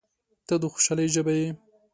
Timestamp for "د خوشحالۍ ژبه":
0.61-1.33